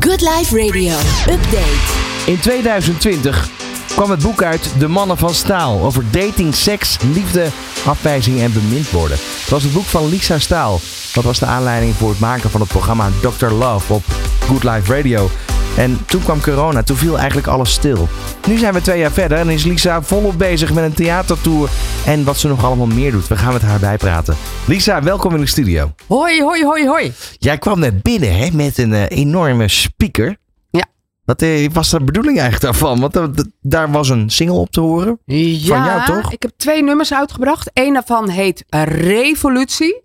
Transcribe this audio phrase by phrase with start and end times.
[0.00, 0.96] Good Life Radio.
[1.28, 1.92] Update.
[2.26, 3.48] In 2020
[3.86, 7.46] kwam het boek uit De Mannen van Staal over dating, seks, liefde,
[7.86, 9.16] afwijzing en bemind worden.
[9.40, 10.80] Het was het boek van Lisa Staal.
[11.12, 13.46] Dat was de aanleiding voor het maken van het programma Dr.
[13.46, 14.04] Love op
[14.46, 15.30] Good Life Radio.
[15.76, 18.08] En toen kwam corona, toen viel eigenlijk alles stil.
[18.48, 21.70] Nu zijn we twee jaar verder en is Lisa volop bezig met een theatertour
[22.06, 23.28] en wat ze nog allemaal meer doet.
[23.28, 24.36] We gaan met haar bijpraten.
[24.66, 25.94] Lisa, welkom in de studio.
[26.06, 27.12] Hoi, hoi, hoi, hoi.
[27.38, 30.36] Jij kwam net binnen hè, met een eh, enorme speaker.
[30.70, 30.84] Ja.
[31.24, 33.00] Wat eh, was de bedoeling eigenlijk daarvan?
[33.00, 35.18] Want eh, daar was een single op te horen.
[35.24, 36.32] Ja, jou toch?
[36.32, 37.70] ik heb twee nummers uitgebracht.
[37.72, 40.02] Eén daarvan heet Revolutie.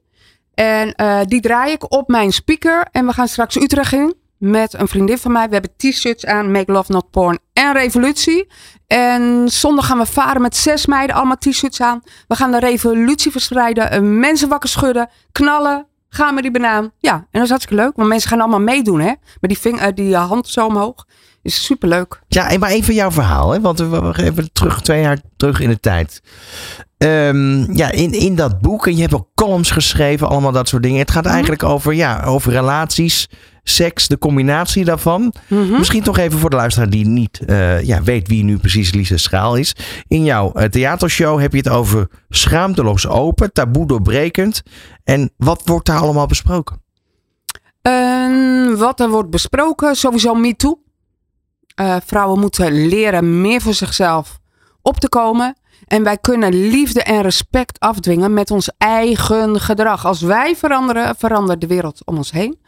[0.54, 0.96] En
[1.28, 2.88] die draai ik op mijn speaker.
[2.92, 5.48] En we gaan straks Utrecht in met een vriendin van mij.
[5.48, 8.48] We hebben t-shirts aan, Make Love Not Porn en Revolutie.
[8.88, 12.02] En zondag gaan we varen met zes meiden, allemaal t-shirts aan.
[12.28, 15.88] We gaan de revolutie verspreiden, eh, mensen wakker schudden, knallen.
[16.12, 16.92] Gaan met die banaan.
[17.00, 17.96] Ja, en dat is hartstikke leuk.
[17.96, 19.14] Want mensen gaan allemaal meedoen, hè.
[19.40, 21.06] Met die, ving, eh, die hand zo omhoog.
[21.42, 22.22] Is superleuk.
[22.28, 23.62] Ja, maar even jouw verhaal, hè?
[23.62, 26.22] want we gaan even terug, twee jaar terug in de tijd.
[26.98, 30.84] Ehm, ja, in, in dat boek, en je hebt ook columns geschreven, allemaal dat soort
[30.84, 31.00] dingen.
[31.00, 33.30] Het gaat eigenlijk over, ja, over relaties,
[33.64, 35.34] seks, de combinatie daarvan.
[35.48, 35.78] Mhm.
[35.78, 39.18] Misschien toch even voor de luisteraar die niet eh, ja, weet wie nu precies Lisa
[39.18, 39.76] Schaal is.
[40.08, 44.64] In jouw eh, theatershow heb je het over schaamteloos open, taboe doorbrekend.
[45.04, 46.82] En wat wordt daar allemaal besproken?
[47.82, 50.82] En wat er wordt besproken, sowieso MeToo.
[51.76, 54.40] Eh vrouwen moeten leren meer voor zichzelf
[54.82, 55.56] op te komen.
[55.88, 60.06] En wij kunnen liefde en respect afdwingen met ons eigen gedrag.
[60.06, 62.60] Als wij veranderen, verandert de wereld om ons heen.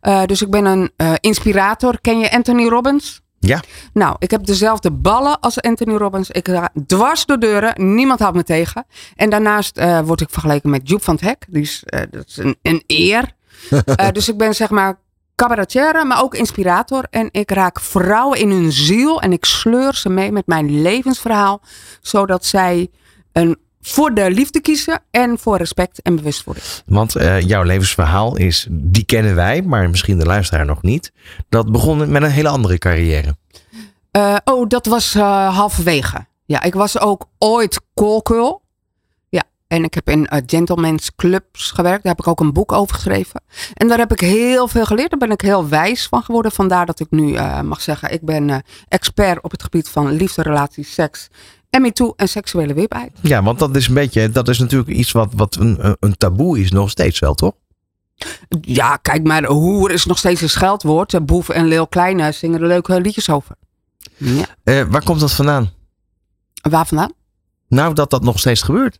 [0.00, 2.00] Eh, dus ik ben een eh, inspirator.
[2.00, 3.20] Ken je Anthony Robbins?
[3.38, 3.62] Ja.
[3.92, 6.30] Nou, ik heb dezelfde ballen als Anthony Robbins.
[6.30, 7.94] Ik ga dwars door deuren.
[7.94, 8.86] Niemand houdt me tegen.
[9.14, 11.46] En daarnaast eh, word ik vergeleken met Joep van het Hek.
[11.48, 13.34] Die is, dat is een, een eer.
[14.12, 14.98] Dus ik ben zeg maar
[15.36, 17.06] cabaretière, maar ook inspirator.
[17.10, 19.20] En ik raak vrouwen in hun ziel.
[19.20, 21.60] En ik sleur ze mee met mijn levensverhaal.
[22.00, 22.88] Zodat zij
[23.32, 25.02] een, voor de liefde kiezen.
[25.10, 26.66] En voor respect en bewustwording.
[26.86, 31.12] Want eh, jouw levensverhaal is, die kennen wij, maar misschien de luisteraar nog niet.
[31.48, 33.36] Dat begon met een hele andere carrière.
[34.10, 36.26] Eh, oh, dat was eh, halverwege.
[36.44, 38.62] Ja, ik was ook ooit callgirl.
[39.66, 42.02] En ik heb in eh, gentlemen's clubs gewerkt.
[42.02, 43.42] Daar heb ik ook een boek over geschreven.
[43.74, 45.10] En daar heb ik heel veel geleerd.
[45.10, 46.52] Daar ben ik heel wijs van geworden.
[46.52, 50.10] Vandaar dat ik nu eh, mag zeggen, ik ben eh, expert op het gebied van
[50.10, 51.28] liefde, relaties, seks.
[51.70, 53.18] En MeToo en seksuele wipheid.
[53.20, 56.60] Ja, want dat is een beetje, dat is natuurlijk iets wat, wat een, een taboe
[56.60, 57.52] is nog steeds wel, toch?
[58.60, 61.26] Ja, kijk maar, hoer is nog steeds een scheldwoord.
[61.26, 63.56] Boef en Leel Kleine zingen er leuke liedjes over.
[64.16, 64.46] Ja.
[64.88, 65.70] Waar komt dat vandaan?
[66.70, 67.12] Waar vandaan?
[67.68, 68.98] Nou, dat dat nog steeds gebeurt.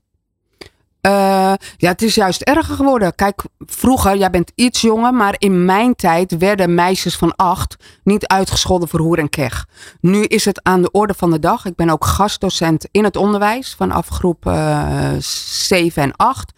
[1.07, 3.15] Eh, ja, het is juist erger geworden.
[3.15, 8.27] Kijk, vroeger, jij bent iets jonger, maar in mijn tijd werden meisjes van acht niet
[8.27, 9.67] uitgescholden voor hoer en keg.
[10.01, 11.65] Nu is het aan de orde van de dag.
[11.65, 16.53] Ik ben ook gastdocent in het onderwijs vanaf groep eh 7 en 8.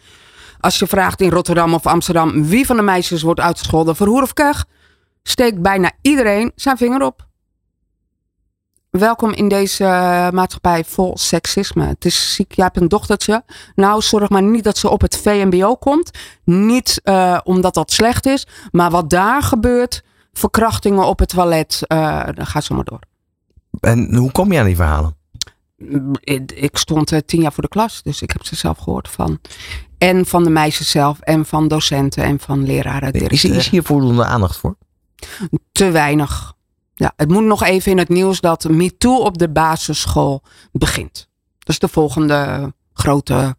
[0.59, 4.21] Als je vraagt in Rotterdam of Amsterdam wie van de meisjes wordt uitgescholden voor hoer
[4.21, 4.65] of keg,
[5.23, 7.28] steekt bijna iedereen zijn vinger op.
[8.89, 11.85] Welkom in deze eh, maatschappij vol seksisme.
[11.85, 13.43] Het is ziek, jij hebt een dochtertje.
[13.75, 16.11] Nou, zorg maar niet dat ze op het VMBO komt.
[16.43, 22.25] Niet eh, omdat dat slecht is, maar wat daar gebeurt, verkrachtingen op het toilet, eh
[22.33, 22.99] dan gaat zo maar door.
[23.79, 25.15] En hoe kom je aan die verhalen?
[26.55, 29.39] Ik, stond tien jaar voor de klas, dus ik heb ze zelf gehoord van.
[29.97, 33.13] En van de meisjes zelf, en van docenten en van leraren.
[33.13, 34.75] Is hier voldoende aandacht voor?
[35.71, 36.57] Te weinig.
[36.99, 41.29] Ja, het moet nog even in het nieuws dat MeToo op de basisschool begint.
[41.59, 43.55] Dat is de volgende grote,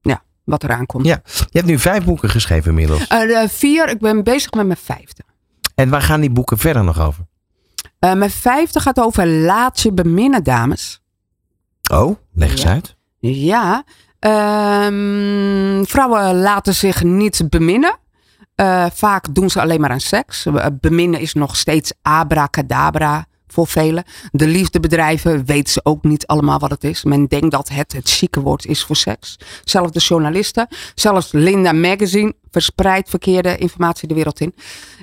[0.00, 1.06] ja, wat eraan komt.
[1.06, 1.20] Ja.
[1.24, 3.06] Je hebt nu vijf boeken geschreven inmiddels.
[3.06, 5.22] Eh, vier, ik ben bezig met mijn vijfde.
[5.74, 7.26] En waar gaan die boeken verder nog over?
[7.98, 11.02] Eh, mijn vijfde gaat over laat je beminnen, dames.
[11.92, 12.68] Oh, leg eens Ja.
[12.70, 12.96] uit.
[13.18, 13.84] Ja,
[14.18, 17.98] ehm, vrouwen laten zich niet beminnen.
[18.56, 20.46] Eh, vaak doen ze alleen maar aan seks.
[20.46, 24.04] Eh, Beminnen is nog steeds abracadabra voor velen.
[24.32, 27.04] De liefdebedrijven weten ze ook niet allemaal wat het is.
[27.04, 29.38] Men denkt dat het het chique woord is voor seks.
[29.64, 34.54] Zelfs de journalisten, zelfs Linda Magazine verspreidt verkeerde informatie de wereld in.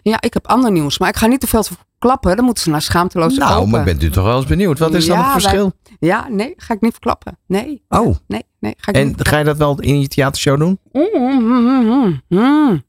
[0.04, 2.36] Ja, ik heb ander nieuws, maar ik ga niet te veel verklappen.
[2.36, 3.70] Dan moeten ze naar schaamteloos Nou, open.
[3.70, 4.80] maar bent u toch wel eens benieuwd?
[4.80, 5.72] Wat is dan het wij- verschil?
[6.00, 7.38] Ja, nee, ga ik niet verklappen.
[7.48, 8.74] Nee, Oh, nee, nee.
[8.78, 10.80] Ga ik niet en ga je dat wel in je theatershow doen?
[10.92, 12.84] Mm, mm, mm, mm, mm.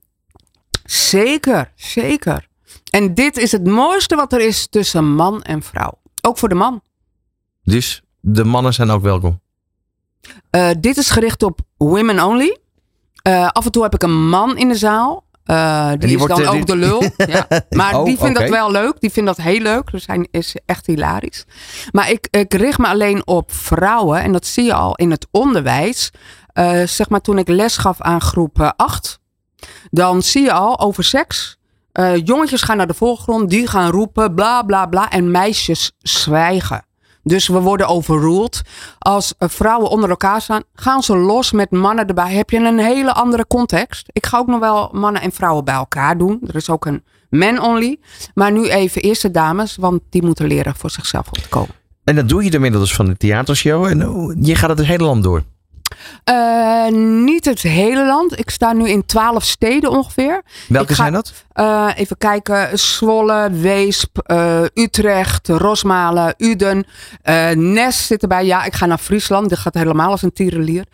[0.85, 2.47] Zeker, zeker.
[2.91, 5.93] En dit is het mooiste wat er is tussen man en vrouw.
[6.23, 6.83] Ook voor de man.
[7.63, 9.41] Dus de mannen zijn ook welkom.
[10.51, 12.59] Eh, dit is gericht op women only.
[13.23, 15.25] Eh, af en toe heb ik een man in de zaal.
[15.45, 17.03] Eh, die, die is dan ook die- de lul.
[17.17, 17.47] ja.
[17.71, 19.01] Maar Oh, die vindt dat wel leuk.
[19.01, 19.91] Die vindt dat heel leuk.
[19.91, 21.45] Dus hij is echt hilarisch.
[21.93, 24.23] Maar ik, ik richt me alleen op vrouwen.
[24.23, 26.11] En dat zie je al in het onderwijs.
[26.85, 29.21] Zeg maar toen ik les gaf aan groep 8.
[29.91, 31.59] Dan zie je al over seks.
[31.93, 33.51] Eh, jongetjes gaan naar de voorgrond.
[33.51, 35.11] Die gaan roepen bla bla bla.
[35.11, 36.85] En meisjes zwijgen.
[37.23, 38.63] Dus we worden overruled.
[38.99, 42.33] Als eh, vrouwen onder elkaar staan, gaan ze los met mannen erbij.
[42.33, 44.09] Heb je een hele andere context.
[44.13, 46.41] Ik ga ook nog wel mannen en vrouwen bij elkaar doen.
[46.47, 47.99] Er is ook een man only.
[48.35, 51.75] Maar nu even eerst de dames, want die moeten leren voor zichzelf op te komen.
[52.05, 53.85] En dat doe je door middel dus van de theatershow.
[53.85, 53.99] En
[54.41, 55.43] je gaat het het hele land door.
[56.25, 56.89] Eh,
[57.25, 58.39] niet het hele land.
[58.39, 60.43] Ik sta nu in twaalf steden ongeveer.
[60.69, 61.33] Welke ga- zijn dat?
[61.53, 62.79] Eh, even kijken.
[62.79, 66.87] Zwolle, Weesp, eh, Utrecht, Rosmalen, Uden.
[67.55, 68.45] Nes zit erbij.
[68.47, 69.49] Ja, ik ga naar Friesland.
[69.49, 70.85] Dit gaat helemaal als een tierenlier.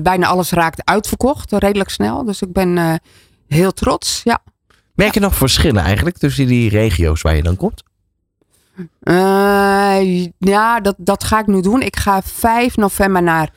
[0.00, 1.52] Bijna alles raakt uitverkocht.
[1.52, 2.24] Redelijk snel.
[2.24, 3.00] Dus ik ben
[3.48, 4.20] heel trots.
[4.24, 4.38] Ja.
[4.94, 7.82] Merk je nog verschillen eigenlijk tussen die regio's waar je dan komt?
[10.38, 11.82] Ja, dat, dat ga ik nu doen.
[11.82, 13.50] Ik ga 5 november naar.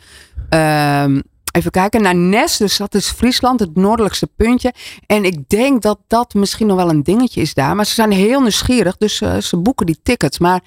[0.51, 1.19] Ehm,
[1.51, 4.74] Even kijken, naar Nes, dus dat is Friesland, het noordelijkste puntje.
[5.06, 7.75] En ik denk dat dat misschien nog wel een dingetje is daar.
[7.75, 10.39] Maar ze zijn heel nieuwsgierig, dus eh, ze boeken die tickets.
[10.39, 10.62] Maar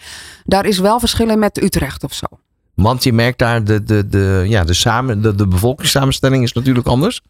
[0.45, 2.27] daar is wel verschil in met Utrecht of zo.
[2.75, 6.87] Want je merkt daar de, de, de, ja, de, samen, de, de bevolkingssamenstelling is natuurlijk
[6.87, 7.23] anders.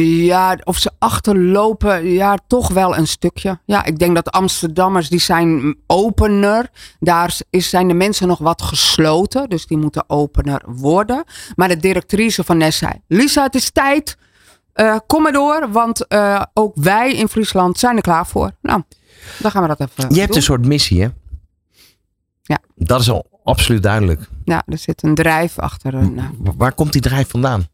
[0.00, 3.58] Ja, of ze achterlopen, ja, toch wel een stukje.
[3.64, 6.70] Ja, ik denk dat Amsterdammers, die zijn opener.
[7.00, 11.24] Daar is, zijn de mensen nog wat gesloten, dus die moeten opener worden.
[11.56, 14.16] Maar de directrice van Nes zei, Lisa, het is tijd.
[14.72, 18.50] Eh, kom maar door, want eh, ook wij in Friesland zijn er klaar voor.
[18.62, 18.82] Nou,
[19.38, 21.08] dan gaan we dat even Je hebt een soort missie, hè?
[22.42, 22.58] Ja.
[22.74, 24.28] Dat is al absoluut duidelijk.
[24.44, 25.94] Ja, er zit een drijf achter.
[25.94, 27.66] Een, Wa- Waar komt die drijf vandaan?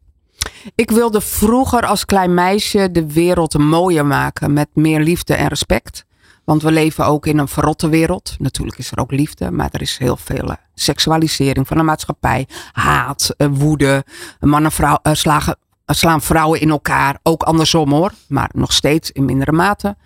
[0.74, 6.06] Ik wilde vroeger als klein meisje de wereld mooier maken met meer liefde en respect.
[6.44, 8.36] Want we leven ook in een verrotte wereld.
[8.38, 12.46] Natuurlijk is er ook liefde, maar er is heel veel eh, seksualisering van de maatschappij.
[12.72, 14.04] Haat, eh, woede.
[14.40, 15.56] Mannen vrouw, eh, slagen,
[15.94, 17.18] slaan vrouwen in elkaar.
[17.22, 19.96] Ook andersom hoor, maar nog steeds in mindere mate.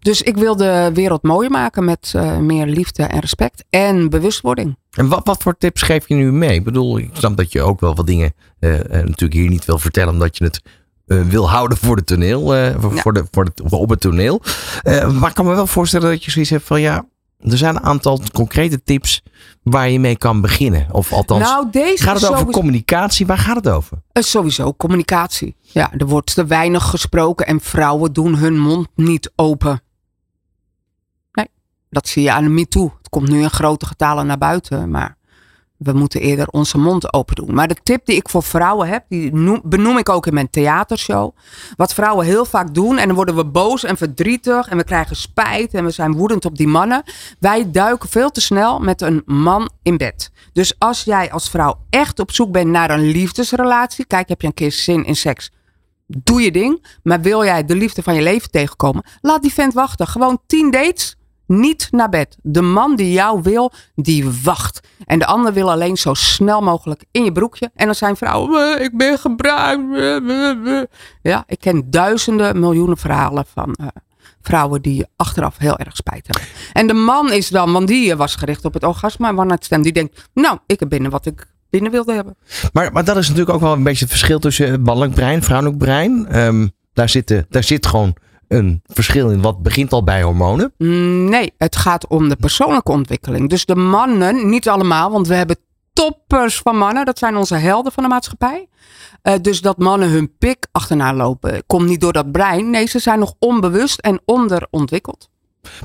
[0.00, 4.76] Dus ik wil de wereld mooier maken met eh, meer liefde en respect en bewustwording.
[4.90, 6.54] En wat, wat voor tips geef je nu mee?
[6.54, 9.64] Ik bedoel, ik snap dat je ook wel wat dingen eh, eh, natuurlijk hier niet
[9.64, 10.62] wil vertellen, omdat je het
[11.28, 12.40] wil houden voor de toneel,
[12.80, 13.00] voor, Ja.
[13.02, 14.42] voor de, voor het, op het toneel.
[14.84, 17.04] Maar ik kan me wel voorstellen dat je zoiets hebt van ja,
[17.42, 19.22] er zijn een aantal concrete tips
[19.62, 20.86] waar je mee kan beginnen.
[20.92, 23.26] Of althans, nou, deze gaat het over sowieso- communicatie?
[23.26, 24.02] Waar gaat het over?
[24.12, 25.56] Eh, Sowieso communicatie.
[25.60, 29.82] Ja, er wordt te weinig gesproken en vrouwen doen hun mond niet open.
[31.32, 31.46] Nee,
[31.90, 32.94] dat zie je aan de MeToo.
[32.98, 35.16] Het komt nu in grote getalen naar buiten, maar
[35.82, 37.54] we moeten eerder onze mond open doen.
[37.54, 40.50] Maar de tip die ik voor vrouwen heb, die noem- benoem ik ook in mijn
[40.50, 41.36] theatershow.
[41.76, 45.16] Wat vrouwen heel vaak doen, en dan worden we boos en verdrietig en we krijgen
[45.16, 47.02] spijt en we zijn woedend op die mannen.
[47.38, 50.30] Wij duiken veel te snel met een man in bed.
[50.52, 54.46] Dus als jij als vrouw echt op zoek bent naar een liefdesrelatie, kijk, heb je
[54.46, 55.50] een keer zin in seks,
[56.06, 56.84] doe je ding.
[57.02, 60.06] Maar wil jij de liefde van je leven tegenkomen, laat die vent wachten.
[60.06, 61.16] Gewoon 10 dates,
[61.50, 62.36] niet naar bed.
[62.42, 64.80] De man die jou wil, die wacht.
[65.06, 67.70] En de ander wil alleen zo snel mogelijk in je broekje.
[67.74, 69.94] En dan zijn vrouwen, "Eh, ik ben gebruikt.
[69.94, 70.84] eh, eh, eh."
[71.22, 73.86] Ja, ik ken duizenden, miljoenen verhalen van eh,
[74.42, 76.52] vrouwen die achteraf heel erg spijt hebben.
[76.72, 79.28] En de man is dan, want die eh, was gericht op het orgasme.
[79.28, 82.36] En one stem die denkt, nou, ik heb binnen wat ik binnen wilde hebben.
[82.72, 85.78] Maar, maar dat is natuurlijk ook wel een beetje het verschil tussen mannelijk brein, vrouwelijk
[85.78, 86.26] brein.
[86.26, 88.16] Ehm, daar, zitten, daar zit gewoon
[88.50, 89.40] een verschil in.
[89.42, 90.72] Wat begint al bij hormonen.
[90.78, 93.48] Mm, Nee, het gaat om de persoonlijke ontwikkeling.
[93.48, 95.56] Dus de mannen, niet allemaal, want we hebben
[95.92, 97.04] toppers van mannen.
[97.04, 98.68] Dat zijn onze helden van de maatschappij.
[99.22, 102.70] Eh, dus dat mannen hun pik achterna lopen, komt niet door dat brein.
[102.70, 105.28] Nee, ze zijn nog onbewust en onderontwikkeld.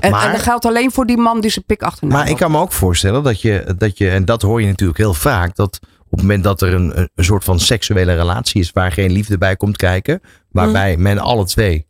[0.00, 2.36] En, Maar- en dat geldt alleen voor die man die zijn pik achterna Maar ik
[2.36, 5.56] kan me ook voorstellen dat je, dat je, en dat hoor je natuurlijk heel vaak,
[5.56, 8.92] dat op het moment dat er een, een- een soort van seksuele relatie is waar
[8.92, 10.20] geen liefde bij komt kijken,
[10.50, 11.86] waarbij men alle twee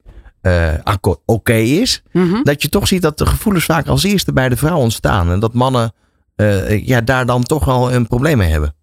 [0.82, 2.42] akko- oké is, Mhm.
[2.42, 5.30] dat je toch ziet dat de gevoelens vaak als eerste bij de vrouw ontstaan.
[5.30, 5.92] En dat mannen
[6.36, 8.74] eh, ja, daar dan toch wel een probleem mee hebben.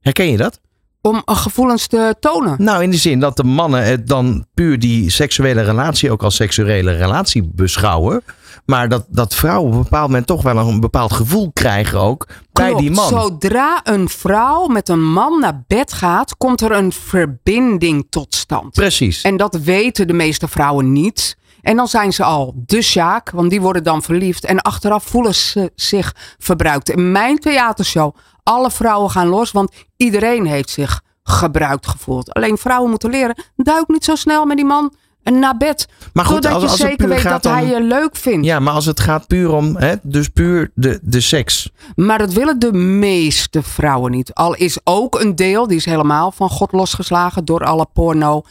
[0.00, 0.60] Herken je dat?
[1.00, 2.62] Om gevoelens te tonen.
[2.62, 6.34] Nou, in de zin dat de mannen het dan puur die seksuele relatie ook als
[6.36, 8.22] seksuele relatie beschouwen.
[8.64, 12.26] Maar dat, dat vrouwen op een bepaald moment toch wel een bepaald gevoel krijgen ook
[12.52, 12.80] bij Klopt.
[12.80, 13.08] die man.
[13.08, 18.72] Zodra een vrouw met een man naar bed gaat, komt er een verbinding tot stand.
[18.72, 19.22] Precies.
[19.22, 21.36] En dat weten de meeste vrouwen niet.
[21.60, 24.44] En dan zijn ze al de Sjaak, want die worden dan verliefd.
[24.44, 26.90] En achteraf voelen ze zich verbruikt.
[26.90, 32.34] In mijn theatershow, alle vrouwen gaan los, want iedereen heeft zich gebruikt gevoeld.
[32.34, 35.88] Alleen vrouwen moeten leren, duik niet zo snel met die man En naar bed.
[36.12, 37.52] Maar goed, Totdat als, je als zeker weet dat om...
[37.52, 38.46] hij je leuk vindt.
[38.46, 41.70] Ja, maar als het gaat puur om, hè, dus puur de, de seks.
[41.96, 44.34] Maar dat willen de meeste vrouwen niet.
[44.34, 48.42] Al is ook een deel, die is helemaal van God losgeslagen door alle porno,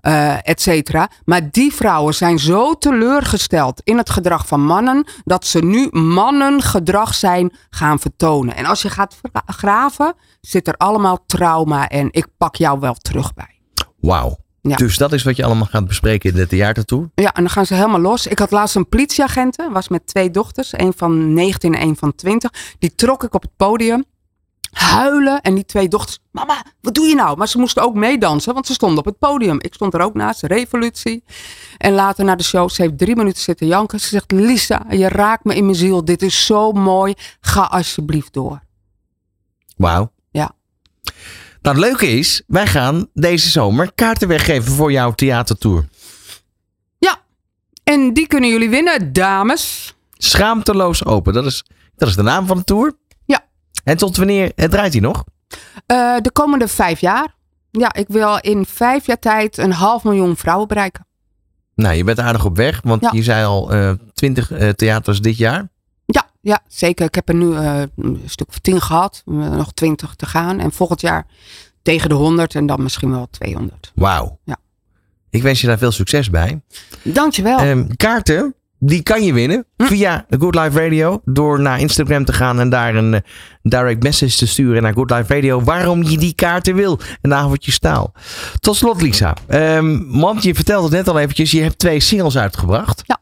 [0.00, 1.08] eh et cetera.
[1.24, 7.14] Maar die vrouwen zijn zo teleurgesteld in het gedrag van mannen, dat ze nu mannengedrag
[7.14, 8.56] zijn gaan vertonen.
[8.56, 9.16] En als je gaat
[9.46, 13.60] graven, zit er allemaal trauma en ik pak jou wel terug bij.
[14.00, 14.42] Wauw.
[14.68, 14.76] Ja.
[14.76, 17.10] Dus dat is wat je allemaal gaat bespreken in de theatertour.
[17.14, 18.26] Ja, en dan gaan ze helemaal los.
[18.26, 22.14] Ik had laatst een politieagent, was met twee dochters, een van 19 en een van
[22.14, 22.50] 20.
[22.78, 24.04] Die trok ik op het podium,
[24.74, 25.40] huilen.
[25.40, 27.36] En die twee dochters, mama, wat doe je nou?
[27.36, 29.60] Maar ze moesten ook meedansen, want ze stonden op het podium.
[29.60, 31.24] Ik stond er ook naast, revolutie.
[31.78, 34.00] En later na de show, ze heeft drie minuten zitten janken.
[34.00, 36.04] Ze zegt, Lisa, je raakt me in mijn ziel.
[36.04, 37.14] Dit is zo mooi.
[37.40, 38.62] Ga alsjeblieft door.
[39.76, 40.12] Wauw.
[41.64, 45.88] Nou, het leuke is, wij gaan deze zomer kaarten weggeven voor jouw theatertour.
[46.98, 47.16] Ja,
[47.84, 49.94] en die kunnen jullie winnen, dames.
[50.12, 51.32] Schaamteloos open.
[51.32, 51.64] Dat is,
[51.96, 52.92] dat is de naam van de tour.
[53.24, 53.44] Ja.
[53.84, 55.24] En tot wanneer eh, draait hij nog?
[55.86, 57.34] Eh, de komende vijf jaar.
[57.70, 61.06] Ja, ik wil in vijf jaar tijd een half miljoen vrouwen bereiken.
[61.74, 63.10] Nou, je bent aardig op weg, want Ja.
[63.12, 65.68] je zei al eh, twintig theaters dit jaar.
[66.44, 67.06] Ja, zeker.
[67.06, 69.22] Ik heb er nu eh, een stuk of tien gehad.
[69.26, 70.60] Eh, nog twintig te gaan.
[70.60, 71.26] En volgend jaar
[71.82, 73.92] tegen de 100 en dan misschien wel 200.
[73.94, 74.38] Wauw.
[74.44, 74.56] Ja.
[75.30, 76.60] Ik wens je daar veel succes bij.
[77.02, 77.58] Dankjewel.
[77.58, 79.84] Ehm, kaarten, die kan je winnen Hm.
[79.84, 81.20] via Good Life Radio.
[81.24, 83.20] Door naar Instagram te gaan en daar een eh,
[83.62, 85.62] direct message te sturen naar Good Life Radio.
[85.62, 87.00] Waarom je die kaarten wil.
[87.22, 88.12] Een avondje staal.
[88.60, 89.36] Tot slot Lisa.
[89.46, 91.50] Ehm, want je vertelde het net al eventjes.
[91.50, 93.02] Je hebt twee singles uitgebracht.
[93.06, 93.18] Ja.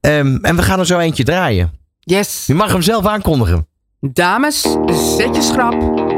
[0.00, 1.72] Ehm, en we gaan er zo eentje draaien.
[2.06, 2.46] Yes.
[2.46, 3.66] Je mag hem zelf aankondigen.
[4.00, 4.60] Dames,
[5.16, 5.72] zet je schrap.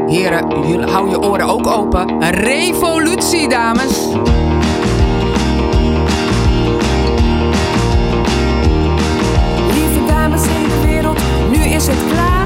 [0.06, 2.08] Heren, jullie, hou je oren ook open.
[2.08, 4.06] Een revolutie, dames.
[9.72, 11.18] Lieve dames in de wereld,
[11.50, 12.37] nu is het klaar.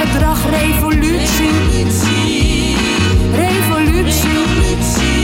[0.00, 1.50] gedrag, revolutie.
[3.32, 4.26] Revolutie.
[4.32, 5.19] revolutie.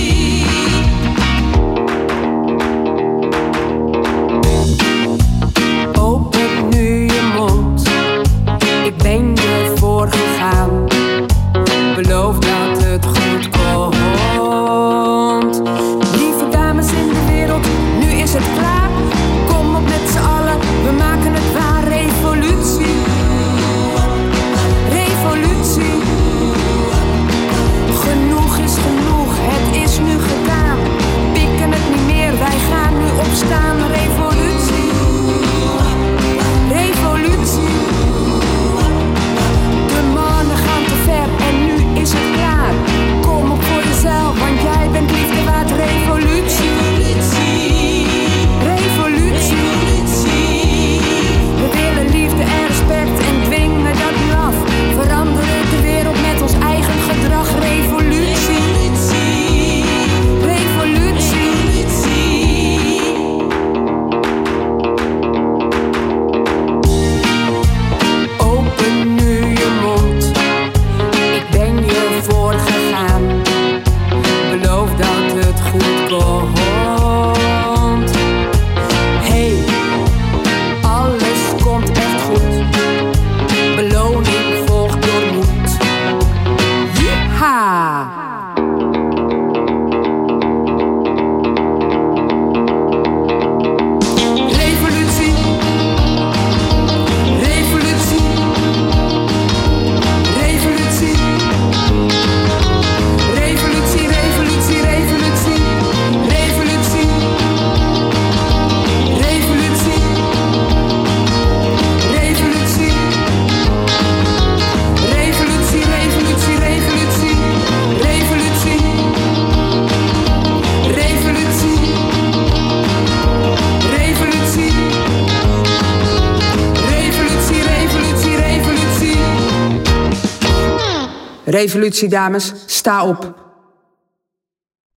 [131.57, 133.46] Revolutie, dames, sta op.